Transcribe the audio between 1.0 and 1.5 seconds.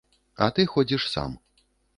сам.